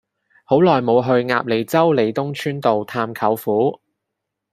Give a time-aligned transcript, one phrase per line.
[0.45, 3.79] 好耐無去鴨脷洲利東邨道探舅父